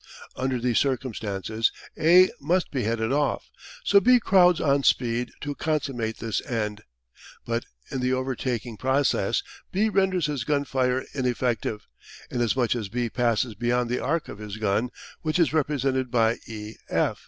Under 0.35 0.57
these 0.59 0.79
circumstances 0.79 1.71
A 1.95 2.31
must 2.39 2.71
be 2.71 2.81
headed 2.85 3.11
off, 3.11 3.51
so 3.83 3.99
B 3.99 4.19
crowds 4.19 4.59
on 4.59 4.81
speed 4.81 5.31
to 5.41 5.53
consummate 5.53 6.17
this 6.17 6.43
end. 6.47 6.81
But 7.45 7.65
in 7.91 7.99
the 8.01 8.11
overtaking 8.11 8.77
process 8.77 9.43
B 9.71 9.89
renders 9.89 10.25
his 10.25 10.43
gun 10.43 10.63
fire 10.65 11.03
ineffective, 11.13 11.85
inasmuch 12.31 12.75
as 12.75 12.89
B 12.89 13.11
passes 13.11 13.53
beyond 13.53 13.91
the 13.91 13.99
arc 14.03 14.27
of 14.27 14.39
his 14.39 14.57
gun 14.57 14.89
which 15.21 15.37
is 15.37 15.53
represented 15.53 16.09
by 16.09 16.39
e 16.47 16.77
f. 16.89 17.19